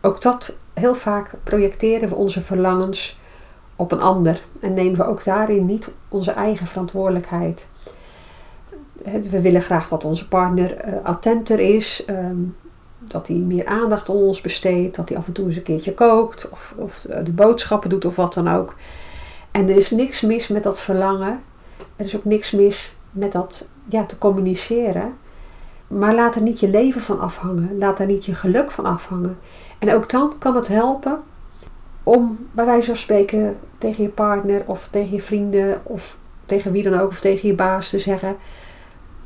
Ook 0.00 0.22
dat, 0.22 0.56
heel 0.74 0.94
vaak 0.94 1.30
projecteren 1.42 2.08
we 2.08 2.14
onze 2.14 2.40
verlangens 2.40 3.18
op 3.76 3.92
een 3.92 4.00
ander 4.00 4.40
en 4.60 4.74
nemen 4.74 4.96
we 4.96 5.06
ook 5.06 5.24
daarin 5.24 5.66
niet 5.66 5.90
onze 6.08 6.30
eigen 6.30 6.66
verantwoordelijkheid. 6.66 7.68
We 9.30 9.40
willen 9.40 9.62
graag 9.62 9.88
dat 9.88 10.04
onze 10.04 10.28
partner 10.28 10.88
uh, 10.88 10.94
attenter 11.02 11.60
is, 11.60 12.04
um, 12.10 12.56
dat 12.98 13.28
hij 13.28 13.36
meer 13.36 13.66
aandacht 13.66 14.08
aan 14.08 14.16
ons 14.16 14.40
besteedt, 14.40 14.96
dat 14.96 15.08
hij 15.08 15.18
af 15.18 15.26
en 15.26 15.32
toe 15.32 15.46
eens 15.46 15.56
een 15.56 15.62
keertje 15.62 15.94
kookt 15.94 16.48
of, 16.48 16.74
of 16.76 17.06
de 17.24 17.32
boodschappen 17.32 17.90
doet 17.90 18.04
of 18.04 18.16
wat 18.16 18.34
dan 18.34 18.48
ook. 18.48 18.74
En 19.50 19.68
er 19.68 19.76
is 19.76 19.90
niks 19.90 20.20
mis 20.20 20.48
met 20.48 20.62
dat 20.62 20.78
verlangen. 20.78 21.42
Er 21.96 22.04
is 22.04 22.16
ook 22.16 22.24
niks 22.24 22.50
mis 22.50 22.94
met 23.10 23.32
dat 23.32 23.66
ja, 23.88 24.04
te 24.04 24.18
communiceren. 24.18 25.14
Maar 25.86 26.14
laat 26.14 26.34
er 26.34 26.42
niet 26.42 26.60
je 26.60 26.70
leven 26.70 27.00
van 27.00 27.20
afhangen. 27.20 27.78
Laat 27.78 27.98
er 27.98 28.06
niet 28.06 28.24
je 28.24 28.34
geluk 28.34 28.70
van 28.70 28.84
afhangen. 28.84 29.38
En 29.78 29.92
ook 29.92 30.10
dan 30.10 30.32
kan 30.38 30.56
het 30.56 30.68
helpen 30.68 31.22
om 32.02 32.48
bij 32.52 32.64
wijze 32.64 32.86
van 32.86 32.96
spreken 32.96 33.58
tegen 33.78 34.02
je 34.02 34.08
partner 34.08 34.62
of 34.66 34.88
tegen 34.90 35.12
je 35.12 35.22
vrienden 35.22 35.80
of 35.82 36.18
tegen 36.46 36.72
wie 36.72 36.82
dan 36.82 37.00
ook 37.00 37.10
of 37.10 37.20
tegen 37.20 37.48
je 37.48 37.54
baas 37.54 37.90
te 37.90 37.98
zeggen: 37.98 38.36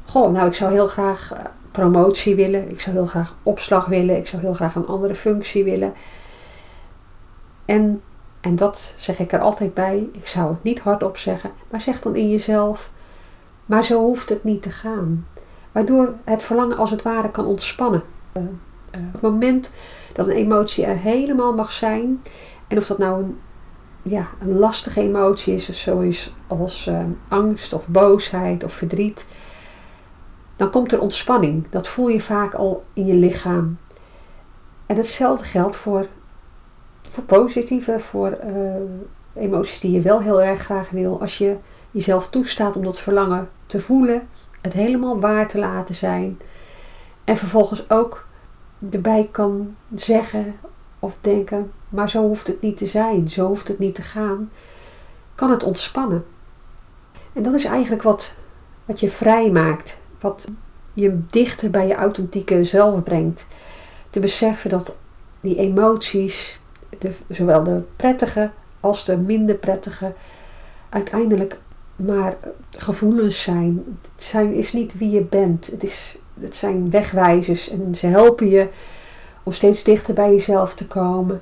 Goh, 0.05 0.33
nou 0.33 0.49
ik 0.49 0.55
zou 0.55 0.73
heel 0.73 0.89
graag 0.89 1.33
eh, 1.33 1.39
promotie 1.71 2.35
willen. 2.35 2.71
Ik 2.71 2.81
zou 2.81 2.97
heel 2.97 3.07
graag 3.07 3.35
opslag 3.43 3.87
willen. 3.87 4.17
Ik 4.17 4.27
zou 4.27 4.43
heel 4.43 4.55
graag 4.55 4.75
een 4.75 4.87
andere 4.87 5.15
functie 5.15 5.65
willen. 5.65 5.93
En, 7.65 8.03
en 8.41 8.57
dat 8.57 8.95
zeg 8.97 9.19
ik 9.19 9.33
er 9.33 9.41
altijd 9.41 9.75
bij. 9.75 10.09
Ik 10.13 10.27
zou 10.27 10.51
het 10.51 10.63
niet 10.63 10.81
hardop 10.81 11.17
zeggen. 11.17 11.51
Maar 11.71 11.81
zeg 11.81 12.01
dan 12.01 12.17
in 12.17 12.31
jezelf. 12.31 12.91
Maar 13.67 13.85
zo 13.85 14.01
hoeft 14.01 14.29
het 14.29 14.45
niet 14.45 14.63
te 14.63 14.71
gaan. 14.71 15.27
Waardoor 15.73 16.15
het 16.25 16.43
verlangen 16.43 16.77
als 16.77 16.91
het 16.91 17.03
ware 17.03 17.31
kan 17.31 17.47
ontspannen. 17.47 18.03
Uh, 18.37 18.43
uh, 18.43 19.07
op 19.07 19.13
het 19.13 19.23
moment 19.23 19.71
dat 20.13 20.27
een 20.27 20.33
emotie 20.33 20.85
er 20.85 20.97
helemaal 20.97 21.55
mag 21.55 21.73
zijn. 21.73 22.23
En 22.69 22.77
of 22.77 22.87
dat 22.87 22.99
nou 22.99 23.23
een, 23.23 23.39
ja, 24.03 24.29
een 24.41 24.59
lastige 24.59 25.01
emotie 25.01 25.55
is. 25.55 25.83
Zoals 25.83 26.35
als 26.47 26.87
uh, 26.87 27.01
angst 27.29 27.73
of 27.73 27.89
boosheid 27.89 28.65
of 28.65 28.73
verdriet 28.73 29.27
dan 30.61 30.71
komt 30.71 30.93
er 30.93 31.01
ontspanning. 31.01 31.69
Dat 31.71 31.89
voel 31.89 32.09
je 32.09 32.21
vaak 32.21 32.55
al 32.55 32.85
in 32.93 33.07
je 33.07 33.15
lichaam. 33.15 33.79
En 34.87 34.97
hetzelfde 34.97 35.45
geldt 35.45 35.77
voor, 35.77 36.07
voor 37.09 37.25
positieve, 37.25 37.99
voor 37.99 38.39
uh, 38.45 39.43
emoties 39.43 39.81
die 39.81 39.91
je 39.91 40.01
wel 40.01 40.21
heel 40.21 40.43
erg 40.43 40.61
graag 40.61 40.91
wil. 40.91 41.21
Als 41.21 41.39
je 41.39 41.57
jezelf 41.91 42.29
toestaat 42.29 42.77
om 42.77 42.85
dat 42.85 42.99
verlangen 42.99 43.49
te 43.67 43.81
voelen, 43.81 44.29
het 44.61 44.73
helemaal 44.73 45.21
waar 45.21 45.49
te 45.49 45.59
laten 45.59 45.95
zijn. 45.95 46.39
En 47.25 47.37
vervolgens 47.37 47.91
ook 47.91 48.27
erbij 48.91 49.29
kan 49.33 49.77
zeggen 49.95 50.55
of 50.99 51.19
denken, 51.21 51.73
maar 51.89 52.11
zo 52.11 52.23
hoeft 52.23 52.47
het 52.47 52.61
niet 52.61 52.77
te 52.77 52.87
zijn, 52.87 53.29
zo 53.29 53.47
hoeft 53.47 53.69
het 53.69 53.79
niet 53.79 53.95
te 53.95 54.03
gaan, 54.03 54.51
kan 55.35 55.51
het 55.51 55.63
ontspannen. 55.63 56.25
En 57.33 57.43
dat 57.43 57.55
is 57.55 57.65
eigenlijk 57.65 58.03
wat, 58.03 58.35
wat 58.85 59.01
je 59.01 59.11
vrij 59.11 59.51
maakt 59.51 59.99
wat 60.21 60.49
je 60.93 61.21
dichter 61.31 61.71
bij 61.71 61.87
je 61.87 61.95
authentieke 61.95 62.65
zelf 62.65 63.03
brengt. 63.03 63.47
Te 64.11 64.21
beseffen 64.21 64.71
dat 64.71 64.97
die 65.41 65.57
emoties, 65.57 66.61
de, 66.99 67.13
zowel 67.29 67.65
de 67.65 67.83
prettige 67.97 68.51
als 68.81 69.05
de 69.05 69.17
minder 69.17 69.55
prettige, 69.55 70.13
uiteindelijk 70.89 71.59
maar 71.97 72.37
gevoelens 72.71 73.43
zijn. 73.43 73.99
Het 74.15 74.23
zijn, 74.23 74.53
is 74.53 74.73
niet 74.73 74.99
wie 74.99 75.11
je 75.11 75.25
bent. 75.25 75.67
Het, 75.67 75.83
is, 75.83 76.19
het 76.41 76.57
zijn 76.57 76.91
wegwijzers 76.91 77.69
en 77.69 77.95
ze 77.95 78.07
helpen 78.07 78.49
je 78.49 78.69
om 79.43 79.53
steeds 79.53 79.85
dichter 79.85 80.15
bij 80.15 80.31
jezelf 80.31 80.75
te 80.75 80.87
komen. 80.87 81.41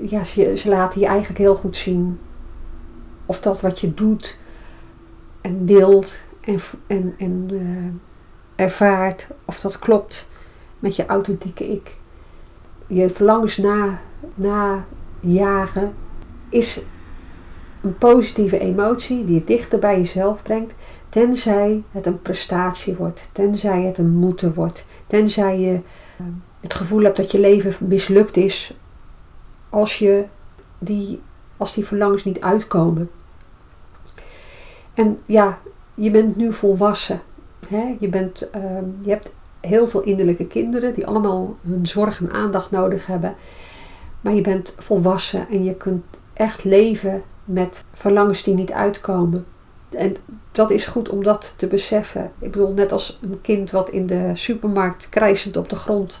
Ja, 0.00 0.24
ze, 0.24 0.56
ze 0.56 0.68
laten 0.68 1.00
je 1.00 1.06
eigenlijk 1.06 1.38
heel 1.38 1.56
goed 1.56 1.76
zien 1.76 2.18
of 3.26 3.40
dat 3.40 3.60
wat 3.60 3.80
je 3.80 3.94
doet 3.94 4.38
en 5.40 5.66
wilt 5.66 6.20
en, 6.40 6.60
en, 6.86 7.14
en 7.18 7.48
uh, 7.52 8.64
ervaart 8.64 9.28
of 9.44 9.60
dat 9.60 9.78
klopt 9.78 10.28
met 10.78 10.96
je 10.96 11.06
authentieke 11.06 11.72
ik. 11.72 11.96
Je 12.86 13.10
verlangens 13.10 13.56
na, 13.56 14.00
najagen 14.34 15.94
is 16.48 16.80
een 17.82 17.98
positieve 17.98 18.58
emotie 18.58 19.24
die 19.24 19.34
je 19.34 19.44
dichter 19.44 19.78
bij 19.78 19.96
jezelf 19.96 20.42
brengt, 20.42 20.74
tenzij 21.18 21.82
het 21.92 22.06
een 22.06 22.22
prestatie 22.22 22.94
wordt, 22.94 23.28
tenzij 23.32 23.82
het 23.82 23.98
een 23.98 24.10
moeten 24.10 24.54
wordt, 24.54 24.84
tenzij 25.06 25.60
je 25.60 25.72
eh, 25.72 26.26
het 26.60 26.74
gevoel 26.74 27.02
hebt 27.02 27.16
dat 27.16 27.30
je 27.30 27.40
leven 27.40 27.88
mislukt 27.88 28.36
is 28.36 28.74
als, 29.68 29.98
je 29.98 30.24
die, 30.78 31.20
als 31.56 31.74
die 31.74 31.84
verlangens 31.84 32.24
niet 32.24 32.40
uitkomen. 32.40 33.10
En 34.94 35.18
ja, 35.26 35.58
je 35.94 36.10
bent 36.10 36.36
nu 36.36 36.52
volwassen. 36.52 37.20
Hè? 37.68 37.96
Je, 38.00 38.08
bent, 38.08 38.50
ehm, 38.50 38.84
je 39.02 39.10
hebt 39.10 39.32
heel 39.60 39.86
veel 39.86 40.00
innerlijke 40.00 40.46
kinderen 40.46 40.94
die 40.94 41.06
allemaal 41.06 41.56
hun 41.60 41.86
zorg 41.86 42.20
en 42.20 42.32
aandacht 42.32 42.70
nodig 42.70 43.06
hebben. 43.06 43.34
Maar 44.20 44.34
je 44.34 44.42
bent 44.42 44.74
volwassen 44.78 45.48
en 45.48 45.64
je 45.64 45.74
kunt 45.74 46.04
echt 46.32 46.64
leven 46.64 47.22
met 47.44 47.84
verlangens 47.92 48.42
die 48.42 48.54
niet 48.54 48.72
uitkomen. 48.72 49.46
En 49.90 50.16
dat 50.52 50.70
is 50.70 50.86
goed 50.86 51.08
om 51.08 51.22
dat 51.22 51.54
te 51.56 51.66
beseffen. 51.66 52.32
Ik 52.38 52.52
bedoel, 52.52 52.72
net 52.72 52.92
als 52.92 53.18
een 53.22 53.40
kind 53.40 53.70
wat 53.70 53.90
in 53.90 54.06
de 54.06 54.30
supermarkt 54.34 55.08
krijzend 55.08 55.56
op 55.56 55.68
de 55.68 55.76
grond 55.76 56.20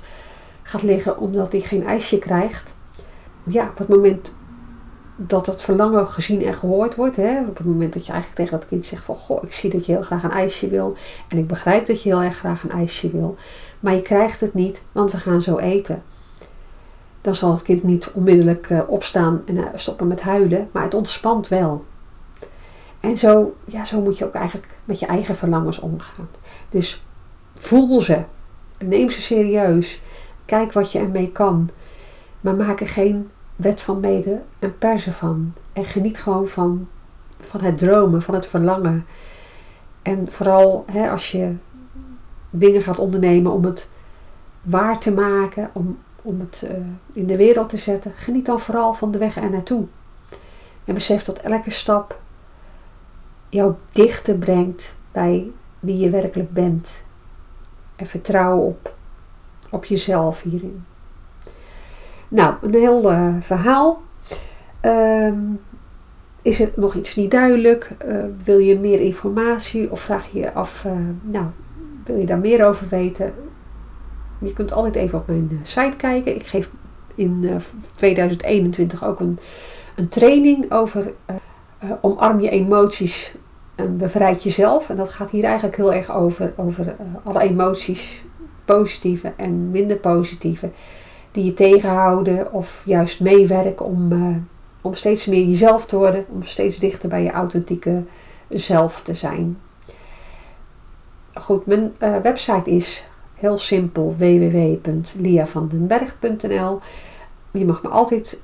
gaat 0.62 0.82
liggen 0.82 1.18
omdat 1.18 1.52
hij 1.52 1.60
geen 1.60 1.86
ijsje 1.86 2.18
krijgt. 2.18 2.74
Ja, 3.42 3.68
op 3.68 3.78
het 3.78 3.88
moment 3.88 4.34
dat 5.16 5.46
dat 5.46 5.62
verlangen 5.62 6.06
gezien 6.06 6.42
en 6.42 6.54
gehoord 6.54 6.94
wordt. 6.94 7.16
Hè? 7.16 7.40
Op 7.40 7.56
het 7.56 7.66
moment 7.66 7.92
dat 7.92 8.06
je 8.06 8.12
eigenlijk 8.12 8.40
tegen 8.40 8.58
dat 8.60 8.68
kind 8.68 8.86
zegt 8.86 9.04
van... 9.04 9.16
Goh, 9.16 9.42
ik 9.42 9.52
zie 9.52 9.70
dat 9.70 9.86
je 9.86 9.92
heel 9.92 10.02
graag 10.02 10.22
een 10.22 10.30
ijsje 10.30 10.68
wil. 10.68 10.96
En 11.28 11.38
ik 11.38 11.46
begrijp 11.46 11.86
dat 11.86 12.02
je 12.02 12.08
heel 12.08 12.22
erg 12.22 12.36
graag 12.36 12.62
een 12.62 12.70
ijsje 12.70 13.10
wil. 13.10 13.36
Maar 13.80 13.94
je 13.94 14.02
krijgt 14.02 14.40
het 14.40 14.54
niet, 14.54 14.82
want 14.92 15.12
we 15.12 15.18
gaan 15.18 15.40
zo 15.40 15.56
eten. 15.56 16.02
Dan 17.20 17.34
zal 17.34 17.50
het 17.50 17.62
kind 17.62 17.82
niet 17.82 18.10
onmiddellijk 18.12 18.70
uh, 18.70 18.80
opstaan 18.86 19.42
en 19.46 19.56
uh, 19.56 19.64
stoppen 19.74 20.06
met 20.06 20.20
huilen. 20.20 20.68
Maar 20.72 20.82
het 20.82 20.94
ontspant 20.94 21.48
wel. 21.48 21.84
En 23.00 23.16
zo, 23.16 23.56
ja, 23.64 23.84
zo 23.84 24.00
moet 24.00 24.18
je 24.18 24.24
ook 24.24 24.34
eigenlijk 24.34 24.78
met 24.84 25.00
je 25.00 25.06
eigen 25.06 25.34
verlangens 25.36 25.78
omgaan. 25.78 26.28
Dus 26.68 27.04
voel 27.54 28.00
ze. 28.00 28.22
Neem 28.78 29.10
ze 29.10 29.22
serieus. 29.22 30.02
Kijk 30.44 30.72
wat 30.72 30.92
je 30.92 30.98
ermee 30.98 31.32
kan. 31.32 31.70
Maar 32.40 32.54
maak 32.54 32.80
er 32.80 32.88
geen 32.88 33.30
wet 33.56 33.80
van 33.80 34.00
mede 34.00 34.40
en 34.58 34.78
persen 34.78 35.12
van. 35.12 35.54
En 35.72 35.84
geniet 35.84 36.18
gewoon 36.18 36.48
van, 36.48 36.88
van 37.36 37.60
het 37.60 37.78
dromen, 37.78 38.22
van 38.22 38.34
het 38.34 38.46
verlangen. 38.46 39.06
En 40.02 40.32
vooral 40.32 40.84
hè, 40.92 41.10
als 41.10 41.32
je 41.32 41.54
dingen 42.50 42.82
gaat 42.82 42.98
ondernemen 42.98 43.52
om 43.52 43.64
het 43.64 43.90
waar 44.62 44.98
te 44.98 45.12
maken, 45.12 45.70
om, 45.72 45.98
om 46.22 46.40
het 46.40 46.64
uh, 46.64 46.70
in 47.12 47.26
de 47.26 47.36
wereld 47.36 47.68
te 47.68 47.78
zetten, 47.78 48.12
geniet 48.16 48.46
dan 48.46 48.60
vooral 48.60 48.94
van 48.94 49.10
de 49.10 49.18
weg 49.18 49.36
er 49.36 49.50
naartoe. 49.50 49.86
En 50.84 50.94
besef 50.94 51.24
dat 51.24 51.38
elke 51.38 51.70
stap 51.70 52.20
jou 53.48 53.74
dichter 53.92 54.34
brengt 54.34 54.96
bij 55.12 55.50
wie 55.78 55.98
je 55.98 56.10
werkelijk 56.10 56.52
bent. 56.52 57.04
En 57.96 58.06
vertrouw 58.06 58.58
op, 58.58 58.94
op 59.70 59.84
jezelf 59.84 60.42
hierin. 60.42 60.84
Nou, 62.28 62.54
een 62.62 62.74
heel 62.74 63.12
uh, 63.12 63.34
verhaal. 63.40 64.02
Um, 64.82 65.60
is 66.42 66.58
het 66.58 66.76
nog 66.76 66.94
iets 66.94 67.16
niet 67.16 67.30
duidelijk? 67.30 67.90
Uh, 68.08 68.24
wil 68.44 68.58
je 68.58 68.78
meer 68.78 69.00
informatie 69.00 69.90
of 69.90 70.00
vraag 70.00 70.32
je 70.32 70.38
je 70.38 70.52
af, 70.52 70.84
uh, 70.84 70.92
nou, 71.20 71.46
wil 72.04 72.16
je 72.16 72.26
daar 72.26 72.38
meer 72.38 72.66
over 72.66 72.88
weten? 72.88 73.34
Je 74.38 74.52
kunt 74.52 74.72
altijd 74.72 74.94
even 74.94 75.18
op 75.18 75.26
mijn 75.26 75.60
site 75.62 75.96
kijken. 75.96 76.34
Ik 76.34 76.46
geef 76.46 76.70
in 77.14 77.60
2021 77.94 79.04
ook 79.04 79.20
een, 79.20 79.38
een 79.96 80.08
training 80.08 80.72
over 80.72 81.12
omarm 82.00 82.40
je 82.40 82.50
emoties 82.50 83.34
en 83.74 83.96
bevrijd 83.96 84.42
jezelf. 84.42 84.90
En 84.90 84.96
dat 84.96 85.12
gaat 85.12 85.30
hier 85.30 85.44
eigenlijk 85.44 85.76
heel 85.76 85.92
erg 85.92 86.14
over, 86.14 86.52
over 86.56 86.96
alle 87.24 87.40
emoties, 87.40 88.24
positieve 88.64 89.32
en 89.36 89.70
minder 89.70 89.96
positieve, 89.96 90.70
die 91.32 91.44
je 91.44 91.54
tegenhouden 91.54 92.52
of 92.52 92.82
juist 92.84 93.20
meewerken 93.20 93.86
om 93.86 94.12
om 94.80 94.94
steeds 94.94 95.26
meer 95.26 95.44
jezelf 95.44 95.86
te 95.86 95.96
worden, 95.96 96.24
om 96.28 96.42
steeds 96.42 96.78
dichter 96.78 97.08
bij 97.08 97.22
je 97.22 97.30
authentieke 97.30 98.02
zelf 98.48 99.02
te 99.02 99.14
zijn. 99.14 99.58
Goed, 101.34 101.66
mijn 101.66 101.92
website 101.98 102.70
is 102.70 103.08
heel 103.34 103.58
simpel 103.58 104.14
www.liavandenberg.nl. 104.18 106.80
Je 107.50 107.64
mag 107.64 107.82
me 107.82 107.88
altijd 107.88 108.40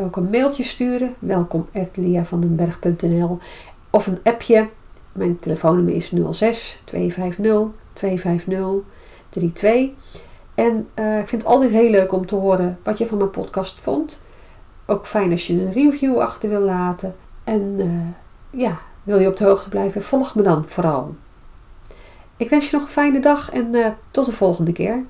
ook 0.00 0.16
een 0.16 0.30
mailtje 0.30 0.62
sturen, 0.62 1.14
welkom 1.18 1.68
liavandenberg.nl 1.94 3.38
of 3.90 4.06
een 4.06 4.18
appje. 4.22 4.68
Mijn 5.12 5.38
telefoonnummer 5.38 5.94
is 5.94 6.12
06 6.30 6.82
250 6.84 7.66
250 7.92 8.72
32. 9.28 9.90
En 10.54 10.88
uh, 10.94 11.18
ik 11.18 11.28
vind 11.28 11.42
het 11.42 11.50
altijd 11.50 11.70
heel 11.70 11.90
leuk 11.90 12.12
om 12.12 12.26
te 12.26 12.34
horen 12.34 12.78
wat 12.82 12.98
je 12.98 13.06
van 13.06 13.18
mijn 13.18 13.30
podcast 13.30 13.80
vond. 13.80 14.22
Ook 14.86 15.06
fijn 15.06 15.30
als 15.30 15.46
je 15.46 15.52
een 15.52 15.72
review 15.72 16.18
achter 16.18 16.48
wil 16.48 16.60
laten. 16.60 17.14
En 17.44 17.74
uh, 17.78 18.60
ja, 18.60 18.78
wil 19.02 19.18
je 19.18 19.28
op 19.28 19.36
de 19.36 19.44
hoogte 19.44 19.68
blijven, 19.68 20.02
volg 20.02 20.34
me 20.34 20.42
dan 20.42 20.64
vooral. 20.66 21.14
Ik 22.36 22.50
wens 22.50 22.70
je 22.70 22.76
nog 22.76 22.84
een 22.84 22.92
fijne 22.92 23.20
dag 23.20 23.50
en 23.50 23.74
uh, 23.74 23.86
tot 24.10 24.26
de 24.26 24.32
volgende 24.32 24.72
keer. 24.72 25.04